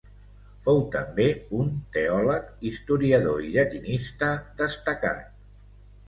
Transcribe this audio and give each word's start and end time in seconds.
Fou 0.67 0.79
també 0.93 1.25
un 1.57 1.67
teòleg, 1.97 2.47
historiador 2.69 3.43
i 3.49 3.51
llatinista 3.57 4.31
destacat. 4.63 5.29